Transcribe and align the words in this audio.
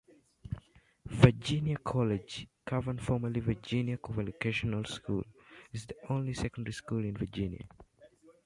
Virginia 1.19 1.77
College, 1.77 2.47
Cavan, 2.65 2.97
formerly 2.97 3.39
Virginia 3.39 3.99
Vocational 4.03 4.83
School, 4.85 5.23
is 5.73 5.85
the 5.85 5.93
only 6.09 6.33
secondary 6.33 6.73
school 6.73 7.03
in 7.05 7.15
Virginia. 7.15 7.61